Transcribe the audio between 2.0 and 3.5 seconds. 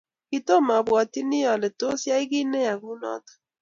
yai kiy neya kounoto